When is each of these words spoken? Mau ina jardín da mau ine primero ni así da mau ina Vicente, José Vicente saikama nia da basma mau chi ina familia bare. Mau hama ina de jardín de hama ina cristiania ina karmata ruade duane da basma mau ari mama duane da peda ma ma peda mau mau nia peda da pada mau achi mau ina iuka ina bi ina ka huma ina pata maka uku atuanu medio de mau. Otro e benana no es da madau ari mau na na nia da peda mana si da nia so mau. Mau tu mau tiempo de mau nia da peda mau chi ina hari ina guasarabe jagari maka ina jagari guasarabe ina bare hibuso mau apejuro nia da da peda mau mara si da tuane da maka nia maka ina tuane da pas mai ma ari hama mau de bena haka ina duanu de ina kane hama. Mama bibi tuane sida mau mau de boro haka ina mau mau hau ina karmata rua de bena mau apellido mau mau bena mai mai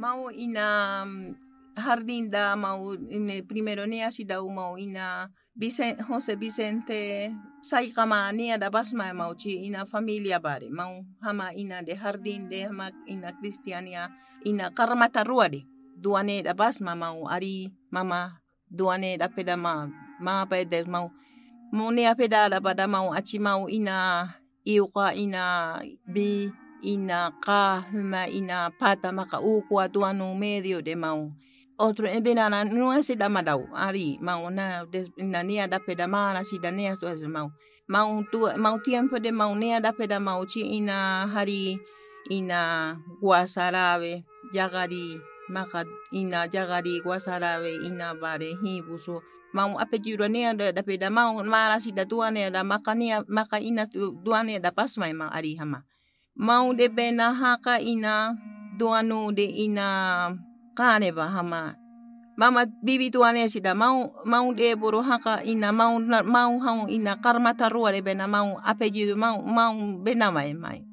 Mau 0.00 0.32
ina 0.32 1.04
jardín 1.76 2.32
da 2.32 2.56
mau 2.56 2.96
ine 2.96 3.44
primero 3.44 3.84
ni 3.84 4.00
así 4.00 4.24
da 4.24 4.40
mau 4.40 4.80
ina 4.80 5.28
Vicente, 5.52 6.00
José 6.08 6.40
Vicente 6.40 7.28
saikama 7.60 8.32
nia 8.32 8.56
da 8.56 8.70
basma 8.70 9.12
mau 9.12 9.36
chi 9.36 9.68
ina 9.68 9.84
familia 9.84 10.40
bare. 10.40 10.72
Mau 10.72 11.04
hama 11.20 11.52
ina 11.52 11.82
de 11.84 11.92
jardín 12.00 12.48
de 12.48 12.64
hama 12.64 12.88
ina 13.06 13.36
cristiania 13.36 14.08
ina 14.44 14.70
karmata 14.72 15.20
ruade 15.20 15.68
duane 16.00 16.40
da 16.42 16.54
basma 16.54 16.96
mau 16.96 17.28
ari 17.28 17.68
mama 17.92 18.40
duane 18.72 19.18
da 19.20 19.28
peda 19.28 19.56
ma 19.56 19.84
ma 20.18 20.46
peda 20.48 20.80
mau 20.88 21.12
mau 21.76 21.92
nia 21.92 22.16
peda 22.16 22.48
da 22.48 22.56
pada 22.56 22.88
mau 22.88 23.12
achi 23.12 23.36
mau 23.36 23.68
ina 23.68 24.32
iuka 24.64 25.12
ina 25.12 25.76
bi 26.08 26.48
ina 26.82 27.32
ka 27.40 27.84
huma 27.92 28.28
ina 28.28 28.70
pata 28.70 29.12
maka 29.12 29.40
uku 29.40 29.80
atuanu 29.80 30.34
medio 30.34 30.80
de 30.80 30.94
mau. 30.94 31.32
Otro 31.78 32.06
e 32.06 32.20
benana 32.20 32.64
no 32.64 32.92
es 32.92 33.08
da 33.16 33.28
madau 33.28 33.68
ari 33.74 34.18
mau 34.20 34.50
na 34.50 34.84
na 35.16 35.40
nia 35.42 35.66
da 35.66 35.78
peda 35.78 36.06
mana 36.06 36.44
si 36.44 36.58
da 36.58 36.70
nia 36.70 36.96
so 36.96 37.08
mau. 37.28 37.50
Mau 37.88 38.22
tu 38.30 38.46
mau 38.56 38.78
tiempo 38.84 39.18
de 39.18 39.32
mau 39.32 39.54
nia 39.54 39.80
da 39.80 39.92
peda 39.92 40.20
mau 40.20 40.44
chi 40.44 40.60
ina 40.60 41.26
hari 41.32 41.80
ina 42.30 42.96
guasarabe 43.20 44.24
jagari 44.52 45.18
maka 45.48 45.84
ina 46.12 46.46
jagari 46.48 47.00
guasarabe 47.00 47.80
ina 47.82 48.14
bare 48.14 48.54
hibuso 48.62 49.22
mau 49.52 49.74
apejuro 49.80 50.28
nia 50.28 50.54
da 50.54 50.70
da 50.72 50.82
peda 50.82 51.10
mau 51.10 51.42
mara 51.42 51.80
si 51.80 51.90
da 51.92 52.04
tuane 52.04 52.50
da 52.50 52.62
maka 52.62 52.94
nia 52.94 53.24
maka 53.26 53.58
ina 53.58 53.86
tuane 54.24 54.60
da 54.62 54.70
pas 54.70 54.94
mai 55.00 55.12
ma 55.12 55.26
ari 55.32 55.56
hama 55.58 55.82
mau 56.36 56.74
de 56.74 56.88
bena 56.88 57.32
haka 57.34 57.80
ina 57.80 58.34
duanu 58.78 59.32
de 59.32 59.44
ina 59.44 60.36
kane 60.74 61.12
hama. 61.12 61.76
Mama 62.36 62.64
bibi 62.82 63.10
tuane 63.12 63.48
sida 63.48 63.74
mau 63.74 64.16
mau 64.24 64.54
de 64.54 64.74
boro 64.74 65.02
haka 65.02 65.44
ina 65.44 65.72
mau 65.72 66.00
mau 66.24 66.58
hau 66.58 66.88
ina 66.88 67.16
karmata 67.20 67.68
rua 67.68 67.92
de 67.92 68.00
bena 68.00 68.26
mau 68.26 68.56
apellido 68.64 69.16
mau 69.16 69.44
mau 69.44 69.76
bena 70.00 70.32
mai 70.32 70.54
mai 70.54 70.89